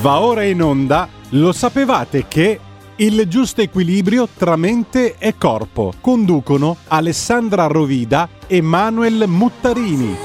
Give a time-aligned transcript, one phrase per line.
[0.00, 2.58] Va ora in onda, lo sapevate che
[2.96, 10.16] il giusto equilibrio tra mente e corpo conducono Alessandra Rovida e Manuel Muttarini.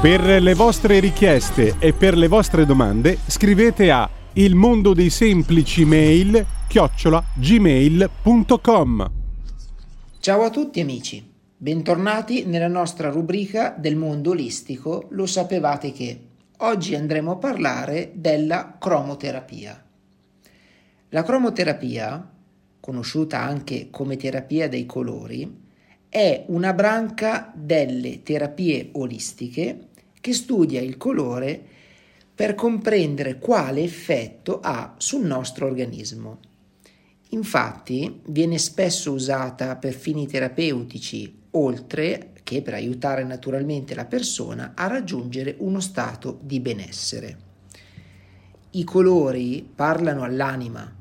[0.00, 5.84] Per le vostre richieste e per le vostre domande scrivete a il mondo dei semplici
[5.84, 9.10] mail chiocciola gmail.com
[10.20, 16.30] Ciao a tutti amici, bentornati nella nostra rubrica del mondo olistico Lo sapevate che?
[16.58, 19.84] Oggi andremo a parlare della cromoterapia.
[21.08, 22.30] La cromoterapia,
[22.78, 25.60] conosciuta anche come terapia dei colori,
[26.08, 29.88] è una branca delle terapie olistiche
[30.20, 31.60] che studia il colore
[32.34, 36.38] per comprendere quale effetto ha sul nostro organismo.
[37.30, 44.86] Infatti viene spesso usata per fini terapeutici, oltre che per aiutare naturalmente la persona a
[44.86, 47.36] raggiungere uno stato di benessere.
[48.72, 51.00] I colori parlano all'anima,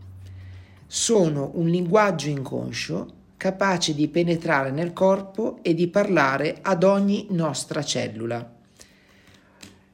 [0.88, 7.84] sono un linguaggio inconscio capace di penetrare nel corpo e di parlare ad ogni nostra
[7.84, 8.60] cellula.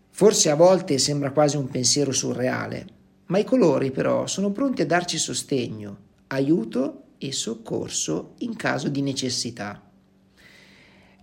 [0.10, 2.88] Forse a volte sembra quasi un pensiero surreale,
[3.28, 9.02] ma i colori però sono pronti a darci sostegno, aiuto e soccorso in caso di
[9.02, 9.87] necessità.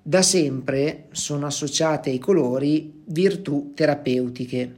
[0.06, 4.76] Da sempre sono associate ai colori virtù terapeutiche.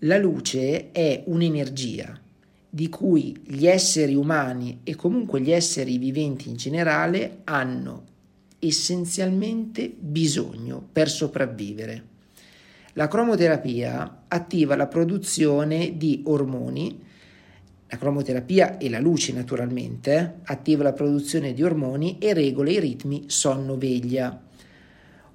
[0.00, 2.20] La luce è un'energia
[2.68, 8.04] di cui gli esseri umani e comunque gli esseri viventi in generale hanno
[8.58, 12.04] essenzialmente bisogno per sopravvivere.
[12.92, 17.00] La cromoterapia attiva la produzione di ormoni,
[17.86, 23.24] la cromoterapia e la luce naturalmente attiva la produzione di ormoni e regola i ritmi
[23.26, 24.48] sonno-veglia.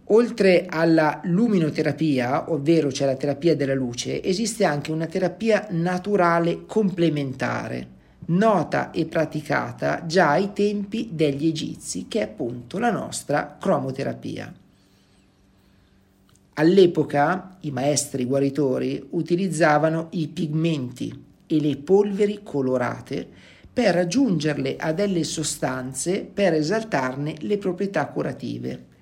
[0.10, 7.88] Oltre alla luminoterapia, ovvero cioè la terapia della luce, esiste anche una terapia naturale complementare,
[8.28, 14.54] nota e praticata già ai tempi degli egizi, che è appunto la nostra cromoterapia.
[16.54, 23.28] All'epoca i maestri guaritori utilizzavano i pigmenti e le polveri colorate
[23.74, 28.94] per aggiungerle a delle sostanze per esaltarne le proprietà curative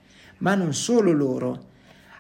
[0.44, 1.72] ma non solo loro.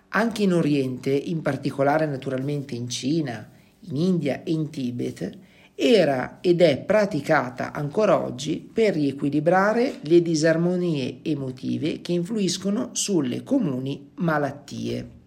[0.09, 3.49] Anche in Oriente, in particolare naturalmente in Cina,
[3.81, 5.37] in India e in Tibet,
[5.75, 14.11] era ed è praticata ancora oggi per riequilibrare le disarmonie emotive che influiscono sulle comuni
[14.15, 15.21] malattie.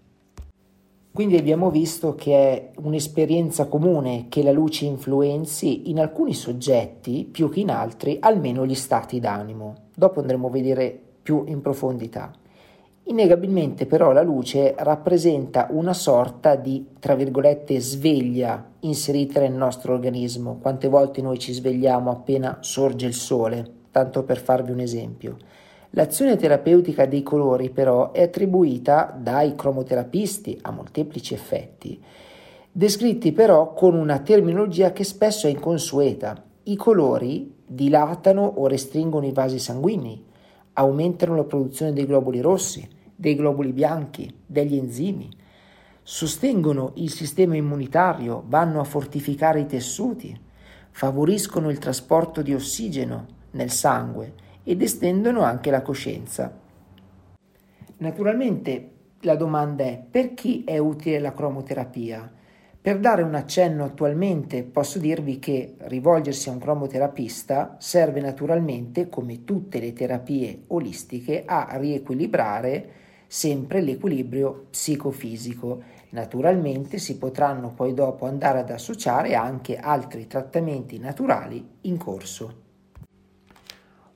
[1.11, 7.49] Quindi abbiamo visto che è un'esperienza comune che la luce influenzi in alcuni soggetti più
[7.49, 9.89] che in altri almeno gli stati d'animo.
[9.95, 12.33] Dopo andremo a vedere più in profondità.
[13.09, 20.59] Innegabilmente però la luce rappresenta una sorta di, tra virgolette, sveglia inserita nel nostro organismo.
[20.61, 25.37] Quante volte noi ci svegliamo appena sorge il sole, tanto per farvi un esempio.
[25.91, 32.03] L'azione terapeutica dei colori però è attribuita dai cromoterapisti a molteplici effetti,
[32.73, 36.43] descritti però con una terminologia che spesso è inconsueta.
[36.65, 40.25] I colori dilatano o restringono i vasi sanguigni,
[40.73, 45.29] aumentano la produzione dei globuli rossi, dei globuli bianchi, degli enzimi,
[46.03, 50.39] sostengono il sistema immunitario, vanno a fortificare i tessuti,
[50.91, 56.57] favoriscono il trasporto di ossigeno nel sangue ed estendono anche la coscienza.
[57.99, 58.91] Naturalmente
[59.21, 62.31] la domanda è per chi è utile la cromoterapia?
[62.81, 69.43] Per dare un accenno attualmente posso dirvi che rivolgersi a un cromoterapista serve naturalmente, come
[69.43, 72.91] tutte le terapie olistiche, a riequilibrare
[73.27, 75.83] sempre l'equilibrio psicofisico.
[76.11, 82.65] Naturalmente si potranno poi dopo andare ad associare anche altri trattamenti naturali in corso.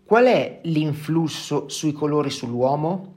[0.05, 3.15] Qual è l'influsso sui colori sull'uomo?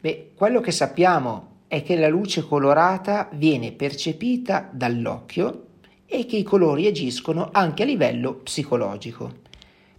[0.00, 5.66] Beh, quello che sappiamo è che la luce colorata viene percepita dall'occhio
[6.06, 9.32] e che i colori agiscono anche a livello psicologico.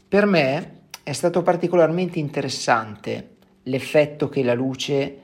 [0.08, 5.20] Per me è stato particolarmente interessante l'effetto che la luce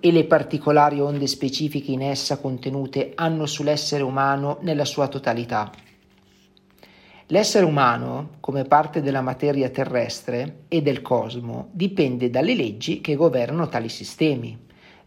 [0.00, 5.70] e le particolari onde specifiche in essa contenute hanno sull'essere umano nella sua totalità.
[7.30, 13.68] L'essere umano, come parte della materia terrestre e del cosmo, dipende dalle leggi che governano
[13.68, 14.56] tali sistemi.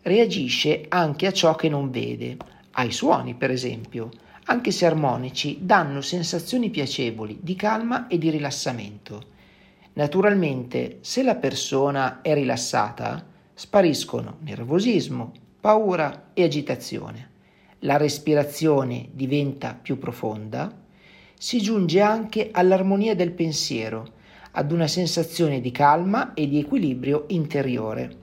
[0.03, 2.37] Reagisce anche a ciò che non vede,
[2.73, 4.11] ai suoni per esempio,
[4.45, 9.23] anche se armonici, danno sensazioni piacevoli di calma e di rilassamento.
[9.93, 13.25] Naturalmente, se la persona è rilassata,
[13.61, 17.29] spariscono nervosismo, paura e agitazione.
[17.81, 20.75] la respirazione diventa più profonda,
[21.37, 24.13] si giunge anche all'armonia del pensiero,
[24.51, 28.17] ad una sensazione di calma e di equilibrio interiore.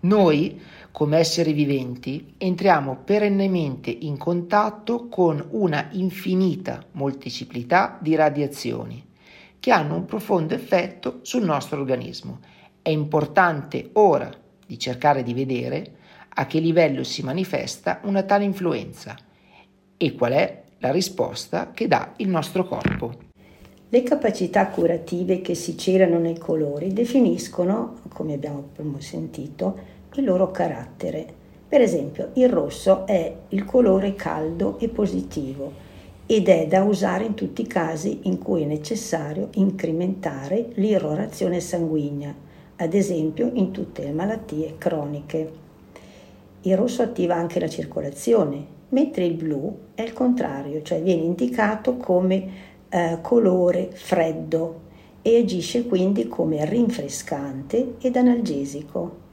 [0.00, 0.60] Noi,
[0.90, 9.04] come esseri viventi, entriamo perennemente in contatto con una infinita moltiplicità di radiazioni
[9.60, 12.40] che hanno un profondo effetto sul nostro organismo.
[12.86, 14.30] È importante ora
[14.64, 15.94] di cercare di vedere
[16.34, 19.16] a che livello si manifesta una tale influenza
[19.96, 23.12] e qual è la risposta che dà il nostro corpo.
[23.88, 29.78] Le capacità curative che si celano nei colori definiscono, come abbiamo sentito,
[30.14, 31.26] il loro carattere.
[31.68, 35.72] Per esempio, il rosso è il colore caldo e positivo
[36.24, 42.45] ed è da usare in tutti i casi in cui è necessario incrementare l'irrorazione sanguigna,
[42.76, 45.52] ad esempio in tutte le malattie croniche.
[46.62, 51.96] Il rosso attiva anche la circolazione, mentre il blu è il contrario, cioè viene indicato
[51.96, 54.84] come eh, colore freddo
[55.22, 59.24] e agisce quindi come rinfrescante ed analgesico.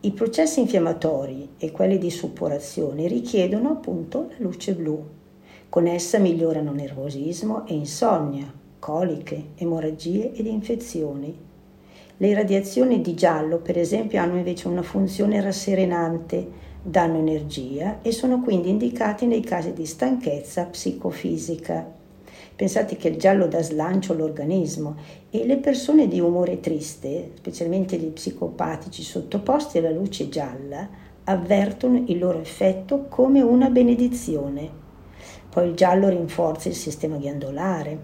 [0.00, 5.00] I processi infiammatori e quelli di suppurazione richiedono appunto la luce blu.
[5.68, 11.50] Con essa migliorano nervosismo e insonnia, coliche, emorragie ed infezioni.
[12.22, 16.48] Le radiazioni di giallo, per esempio, hanno invece una funzione rasserenante,
[16.80, 21.84] danno energia e sono quindi indicati nei casi di stanchezza psicofisica.
[22.54, 24.94] Pensate che il giallo dà slancio all'organismo
[25.30, 30.88] e le persone di umore triste, specialmente gli psicopatici sottoposti alla luce gialla,
[31.24, 34.70] avvertono il loro effetto come una benedizione.
[35.50, 37.98] Poi il giallo rinforza il sistema ghiandolare,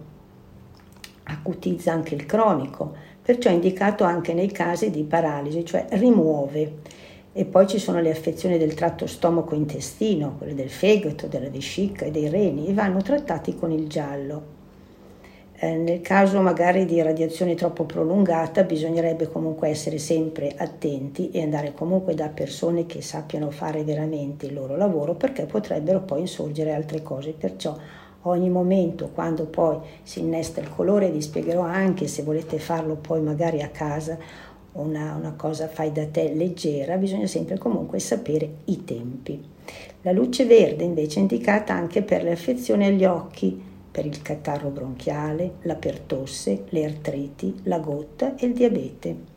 [1.23, 6.77] acutizza anche il cronico, perciò è indicato anche nei casi di paralisi, cioè rimuove
[7.35, 12.11] e poi ci sono le affezioni del tratto stomaco-intestino, quelle del fegato, della vescica e
[12.11, 14.43] dei reni, e vanno trattati con il giallo.
[15.59, 21.75] Eh, nel caso magari di radiazione troppo prolungata bisognerebbe comunque essere sempre attenti e andare
[21.75, 27.03] comunque da persone che sappiano fare veramente il loro lavoro perché potrebbero poi insorgere altre
[27.03, 27.33] cose.
[27.33, 27.77] Perciò
[28.23, 33.20] ogni momento quando poi si innesta il colore vi spiegherò anche se volete farlo poi
[33.20, 34.19] magari a casa
[34.73, 39.43] una, una cosa fai da te leggera, bisogna sempre comunque sapere i tempi.
[40.03, 43.61] La luce verde invece è indicata anche per le affezioni agli occhi,
[43.91, 49.37] per il catarro bronchiale, la pertosse, le artriti, la gotta e il diabete.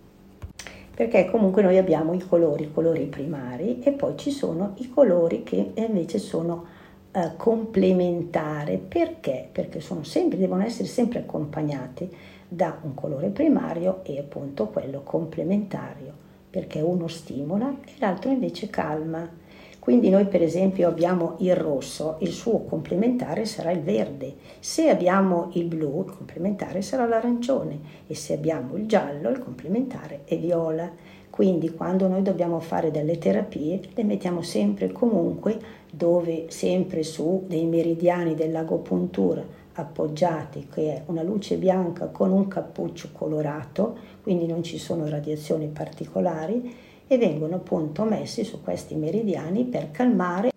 [0.94, 5.42] Perché comunque noi abbiamo i colori, i colori primari e poi ci sono i colori
[5.42, 6.66] che invece sono
[7.12, 8.78] eh, complementari.
[8.78, 9.48] Perché?
[9.52, 12.10] Perché sempre, devono essere sempre accompagnati
[12.48, 16.14] da un colore primario e appunto quello complementario,
[16.50, 19.40] perché uno stimola e l'altro invece calma.
[19.80, 25.50] Quindi noi per esempio abbiamo il rosso, il suo complementare sarà il verde, se abbiamo
[25.54, 31.20] il blu il complementare sarà l'arancione e se abbiamo il giallo il complementare è viola.
[31.32, 35.58] Quindi quando noi dobbiamo fare delle terapie le mettiamo sempre comunque
[35.90, 39.44] dove sempre su dei meridiani dell'agopuntura
[39.74, 45.68] appoggiati, che è una luce bianca con un cappuccio colorato, quindi non ci sono radiazioni
[45.68, 46.76] particolari,
[47.08, 50.50] e vengono appunto messi su questi meridiani per calmare.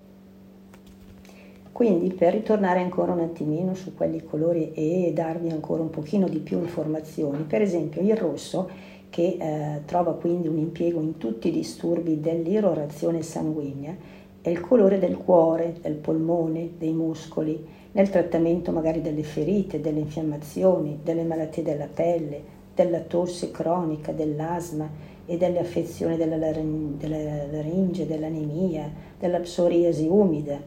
[1.72, 6.38] Quindi per ritornare ancora un attimino su quelli colori e darvi ancora un pochino di
[6.38, 8.70] più informazioni, per esempio il rosso
[9.14, 13.96] che eh, trova quindi un impiego in tutti i disturbi dell'irrorazione sanguigna,
[14.42, 20.00] è il colore del cuore, del polmone, dei muscoli, nel trattamento magari delle ferite, delle
[20.00, 22.42] infiammazioni, delle malattie della pelle,
[22.74, 24.90] della tosse cronica, dell'asma
[25.24, 30.60] e delle affezioni della, laringe, dell'anemia, della psoriasi umida,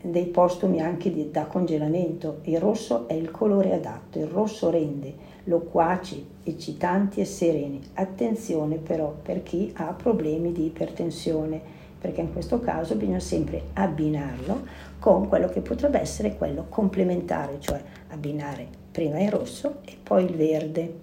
[0.00, 2.38] dei postumi anche di, da congelamento.
[2.42, 7.80] Il rosso è il colore adatto, il rosso rende loquaci, eccitanti e sereni.
[7.94, 14.64] Attenzione però per chi ha problemi di ipertensione perché in questo caso bisogna sempre abbinarlo
[14.98, 20.34] con quello che potrebbe essere quello complementare, cioè abbinare prima il rosso e poi il
[20.34, 20.94] verde.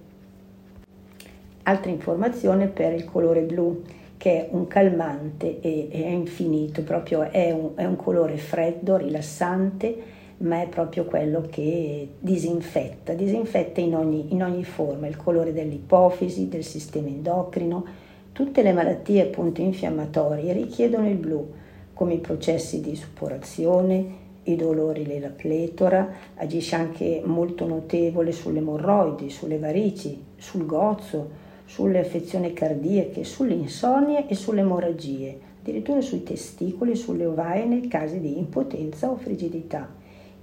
[1.63, 3.81] Altra informazione per il colore blu,
[4.17, 10.12] che è un calmante e è infinito, proprio è un, è un colore freddo, rilassante,
[10.37, 16.49] ma è proprio quello che disinfetta, disinfetta in ogni, in ogni forma, il colore dell'ipofisi,
[16.49, 18.01] del sistema endocrino,
[18.33, 21.51] Tutte le malattie appunto infiammatorie richiedono il blu,
[21.93, 29.29] come i processi di suppurazione, i dolori della pletora, agisce anche molto notevole sulle emorroidi,
[29.29, 31.29] sulle varici, sul gozzo,
[31.65, 35.37] sulle affezioni cardiache, sulle insonnie e sulle emorragie.
[35.61, 39.87] addirittura sui testicoli sulle ovaie nei casi di impotenza o frigidità.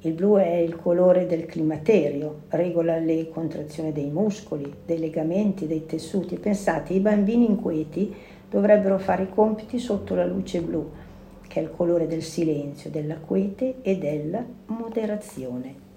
[0.03, 5.85] Il blu è il colore del climaterio, regola le contrazioni dei muscoli, dei legamenti, dei
[5.85, 6.39] tessuti.
[6.39, 8.15] Pensate, i bambini inquieti
[8.49, 10.91] dovrebbero fare i compiti sotto la luce blu,
[11.47, 15.89] che è il colore del silenzio, della quiete e della moderazione.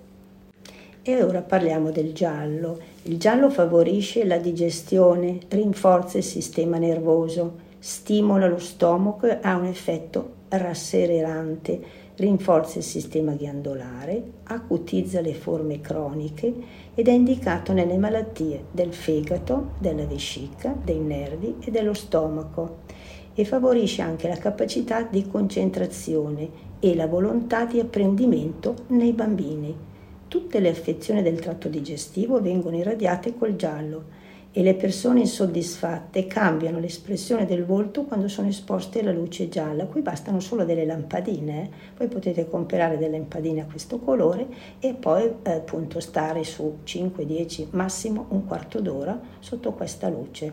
[1.01, 2.79] E ora parliamo del giallo.
[3.03, 9.65] Il giallo favorisce la digestione, rinforza il sistema nervoso, stimola lo stomaco e ha un
[9.65, 16.53] effetto rasserenante, rinforza il sistema ghiandolare, acutizza le forme croniche
[16.93, 22.81] ed è indicato nelle malattie del fegato, della vescica, dei nervi e dello stomaco
[23.33, 29.75] e favorisce anche la capacità di concentrazione e la volontà di apprendimento nei bambini.
[30.27, 34.21] Tutte le affezioni del tratto digestivo vengono irradiate col giallo
[34.55, 39.87] e le persone insoddisfatte cambiano l'espressione del volto quando sono esposte alla luce gialla.
[39.87, 41.69] Qui bastano solo delle lampadine, eh?
[41.97, 44.47] poi potete comprare delle lampadine a questo colore
[44.79, 50.51] e poi eh, appunto stare su 5, 10, massimo un quarto d'ora sotto questa luce.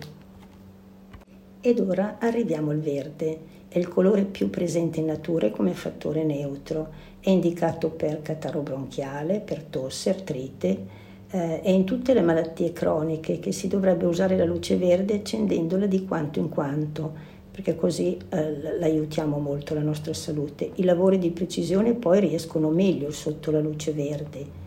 [1.61, 7.09] Ed ora arriviamo al verde, è il colore più presente in natura come fattore neutro
[7.21, 11.00] è indicato per catarro bronchiale, per tosse, artrite
[11.31, 15.87] eh, e in tutte le malattie croniche che si dovrebbe usare la luce verde accendendola
[15.87, 17.13] di quanto in quanto,
[17.51, 20.73] perché così eh, l'aiutiamo molto la nostra salute.
[20.75, 24.59] I lavori di precisione poi riescono meglio sotto la luce verde.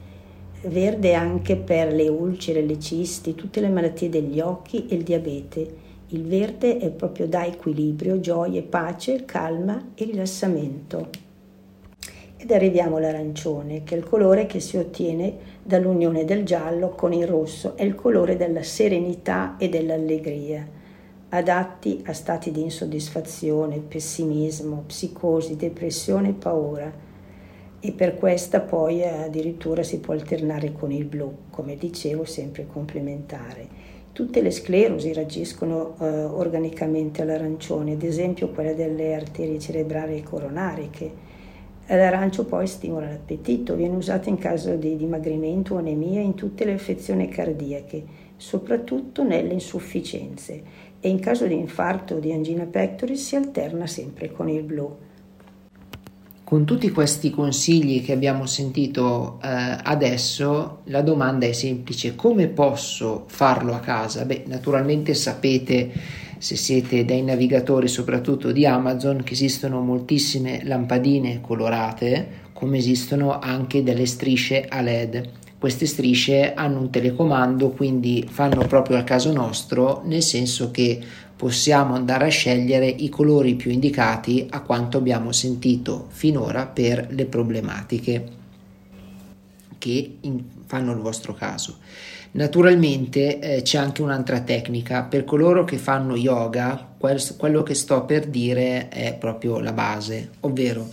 [0.65, 5.81] Verde anche per le ulcere, le cisti, tutte le malattie degli occhi e il diabete.
[6.09, 11.31] Il verde è proprio da equilibrio, gioia, pace, calma e rilassamento.
[12.43, 15.33] Ed arriviamo all'arancione, che è il colore che si ottiene
[15.63, 20.67] dall'unione del giallo con il rosso, è il colore della serenità e dell'allegria,
[21.29, 26.93] adatti a stati di insoddisfazione, pessimismo, psicosi, depressione e paura.
[27.79, 33.67] E per questa poi addirittura si può alternare con il blu, come dicevo, sempre complementare.
[34.11, 41.31] Tutte le sclerosi reagiscono eh, organicamente all'arancione, ad esempio quella delle arterie cerebrali e coronariche
[41.87, 46.73] L'arancio poi stimola l'appetito, viene usato in caso di dimagrimento o anemia in tutte le
[46.73, 48.03] affezioni cardiache,
[48.37, 50.63] soprattutto nelle insufficienze
[50.99, 54.95] e in caso di infarto o di angina pectoris si alterna sempre con il blu.
[56.45, 63.23] Con tutti questi consigli che abbiamo sentito eh, adesso, la domanda è semplice: come posso
[63.27, 64.23] farlo a casa?
[64.23, 65.91] Beh, naturalmente sapete
[66.43, 73.81] se siete dei navigatori soprattutto di Amazon, che esistono moltissime lampadine colorate, come esistono anche
[73.81, 75.29] delle strisce a LED.
[75.57, 80.99] Queste strisce hanno un telecomando, quindi fanno proprio al caso nostro, nel senso che
[81.33, 87.23] possiamo andare a scegliere i colori più indicati a quanto abbiamo sentito finora per le
[87.23, 88.27] problematiche
[89.77, 91.77] che in, fanno il vostro caso.
[92.33, 98.05] Naturalmente eh, c'è anche un'altra tecnica, per coloro che fanno yoga, quel, quello che sto
[98.05, 100.89] per dire è proprio la base, ovvero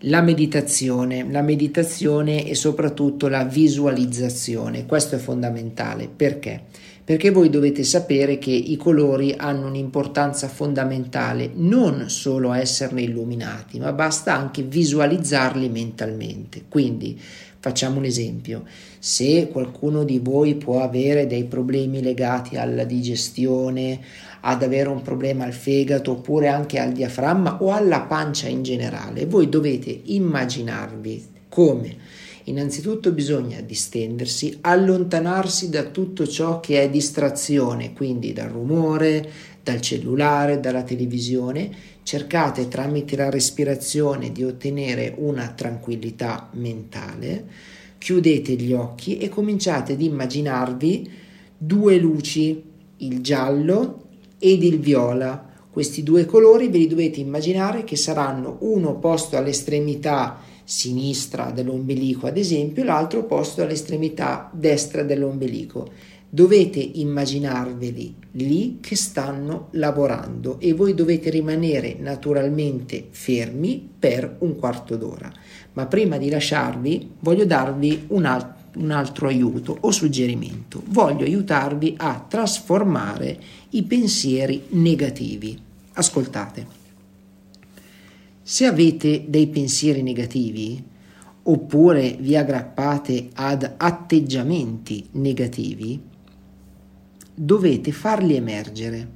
[0.00, 4.84] la meditazione, la meditazione e soprattutto la visualizzazione.
[4.84, 6.10] Questo è fondamentale.
[6.14, 6.62] Perché?
[7.02, 13.78] Perché voi dovete sapere che i colori hanno un'importanza fondamentale, non solo a esserne illuminati,
[13.78, 16.64] ma basta anche visualizzarli mentalmente.
[16.68, 17.18] Quindi
[17.66, 18.62] Facciamo un esempio,
[18.96, 23.98] se qualcuno di voi può avere dei problemi legati alla digestione,
[24.42, 29.26] ad avere un problema al fegato oppure anche al diaframma o alla pancia in generale,
[29.26, 31.96] voi dovete immaginarvi come.
[32.44, 39.28] Innanzitutto bisogna distendersi, allontanarsi da tutto ciò che è distrazione, quindi dal rumore,
[39.66, 41.68] dal cellulare, dalla televisione,
[42.04, 47.44] cercate tramite la respirazione di ottenere una tranquillità mentale,
[47.98, 51.10] chiudete gli occhi e cominciate ad immaginarvi
[51.58, 52.62] due luci,
[52.98, 54.04] il giallo
[54.38, 55.44] ed il viola.
[55.68, 62.36] Questi due colori ve li dovete immaginare che saranno uno posto all'estremità sinistra dell'ombelico, ad
[62.36, 65.90] esempio, l'altro posto all'estremità destra dell'ombelico
[66.28, 74.96] dovete immaginarveli lì che stanno lavorando e voi dovete rimanere naturalmente fermi per un quarto
[74.96, 75.32] d'ora.
[75.72, 80.82] Ma prima di lasciarvi voglio darvi un, alt- un altro aiuto o suggerimento.
[80.86, 83.38] Voglio aiutarvi a trasformare
[83.70, 85.58] i pensieri negativi.
[85.94, 86.84] Ascoltate.
[88.42, 90.82] Se avete dei pensieri negativi,
[91.48, 96.00] oppure vi aggrappate ad atteggiamenti negativi,
[97.36, 99.08] dovete farli emergere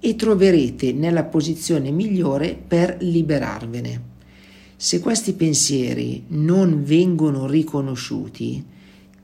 [0.00, 4.14] e troverete nella posizione migliore per liberarvene.
[4.76, 8.64] Se questi pensieri non vengono riconosciuti,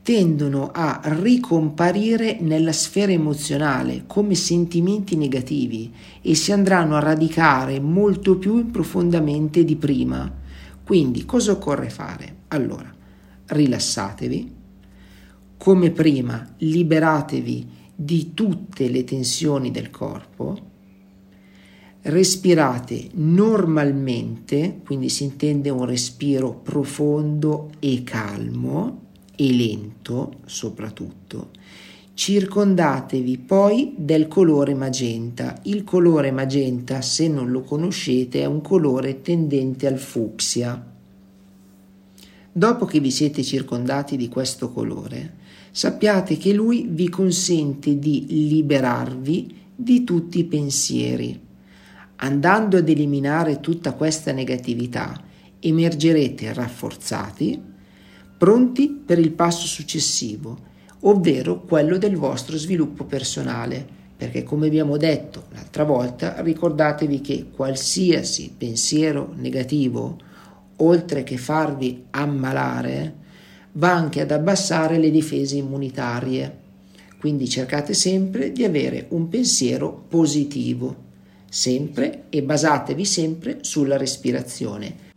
[0.01, 8.37] tendono a ricomparire nella sfera emozionale come sentimenti negativi e si andranno a radicare molto
[8.37, 10.29] più profondamente di prima.
[10.83, 12.35] Quindi cosa occorre fare?
[12.49, 12.93] Allora,
[13.45, 14.53] rilassatevi,
[15.57, 20.71] come prima liberatevi di tutte le tensioni del corpo,
[22.03, 29.01] respirate normalmente, quindi si intende un respiro profondo e calmo
[29.35, 31.49] e lento soprattutto.
[32.15, 35.59] Circondatevi poi del colore magenta.
[35.63, 40.91] Il colore magenta, se non lo conoscete, è un colore tendente al fucsia.
[42.51, 45.41] Dopo che vi siete circondati di questo colore,
[45.75, 51.39] sappiate che lui vi consente di liberarvi di tutti i pensieri.
[52.17, 55.19] Andando ad eliminare tutta questa negatività,
[55.59, 57.59] emergerete rafforzati,
[58.37, 60.59] pronti per il passo successivo,
[61.01, 63.83] ovvero quello del vostro sviluppo personale,
[64.15, 70.19] perché come abbiamo detto l'altra volta, ricordatevi che qualsiasi pensiero negativo,
[70.77, 73.21] oltre che farvi ammalare,
[73.73, 76.61] va anche ad abbassare le difese immunitarie.
[77.19, 80.95] Quindi cercate sempre di avere un pensiero positivo,
[81.49, 85.11] sempre e basatevi sempre sulla respirazione.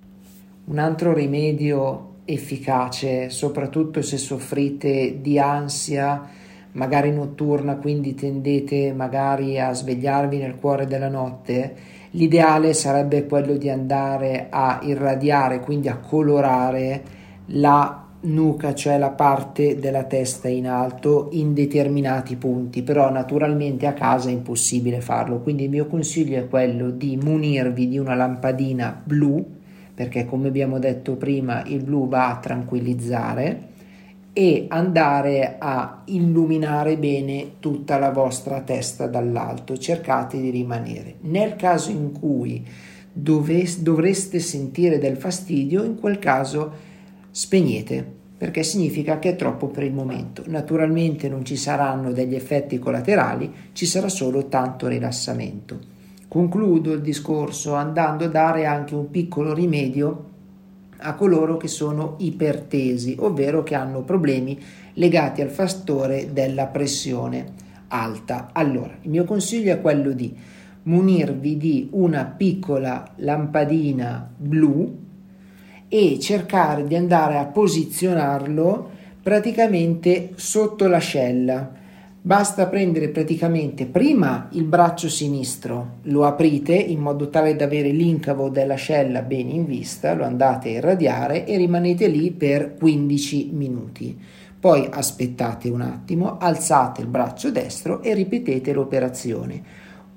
[0.66, 6.28] Un altro rimedio efficace, soprattutto se soffrite di ansia,
[6.72, 11.74] magari notturna, quindi tendete magari a svegliarvi nel cuore della notte,
[12.10, 17.02] l'ideale sarebbe quello di andare a irradiare, quindi a colorare
[17.46, 23.92] la nuca, cioè la parte della testa in alto in determinati punti, però naturalmente a
[23.92, 29.00] casa è impossibile farlo, quindi il mio consiglio è quello di munirvi di una lampadina
[29.04, 29.54] blu
[29.96, 33.68] perché come abbiamo detto prima il blu va a tranquillizzare
[34.34, 39.78] e andare a illuminare bene tutta la vostra testa dall'alto.
[39.78, 41.14] Cercate di rimanere.
[41.22, 42.62] Nel caso in cui
[43.10, 46.70] dovreste sentire del fastidio, in quel caso
[47.36, 48.02] spegnete
[48.38, 50.42] perché significa che è troppo per il momento.
[50.46, 55.78] Naturalmente non ci saranno degli effetti collaterali, ci sarà solo tanto rilassamento.
[56.28, 60.24] Concludo il discorso andando a dare anche un piccolo rimedio
[60.96, 64.58] a coloro che sono ipertesi, ovvero che hanno problemi
[64.94, 67.52] legati al fattore della pressione
[67.88, 68.48] alta.
[68.52, 70.34] Allora, il mio consiglio è quello di
[70.84, 75.04] munirvi di una piccola lampadina blu
[75.88, 78.90] e cercare di andare a posizionarlo
[79.22, 81.84] praticamente sotto l'ascella
[82.26, 88.48] Basta prendere praticamente prima il braccio sinistro, lo aprite in modo tale da avere l'incavo
[88.48, 94.18] dell'ascella bene in vista, lo andate a irradiare e rimanete lì per 15 minuti.
[94.58, 99.62] Poi aspettate un attimo, alzate il braccio destro e ripetete l'operazione.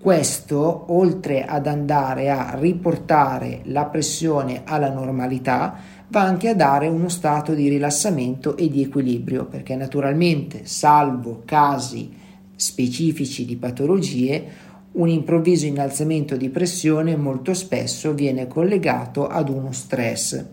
[0.01, 5.75] Questo, oltre ad andare a riportare la pressione alla normalità,
[6.07, 12.13] va anche a dare uno stato di rilassamento e di equilibrio, perché naturalmente, salvo casi
[12.55, 14.45] specifici di patologie,
[14.93, 20.45] un improvviso innalzamento di pressione molto spesso viene collegato ad uno stress.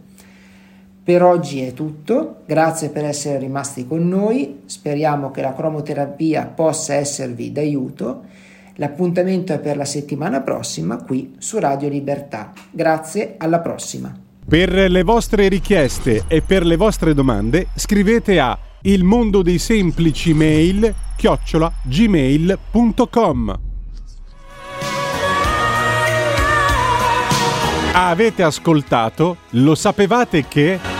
[1.04, 6.94] Per oggi è tutto, grazie per essere rimasti con noi, speriamo che la cromoterapia possa
[6.94, 8.24] esservi d'aiuto.
[8.76, 12.52] L'appuntamento è per la settimana prossima qui su Radio Libertà.
[12.70, 14.14] Grazie, alla prossima.
[14.48, 20.32] Per le vostre richieste e per le vostre domande scrivete a il mondo dei semplici
[20.32, 23.58] mail chiocciola gmail.com
[27.92, 29.38] Avete ascoltato?
[29.50, 30.95] Lo sapevate che...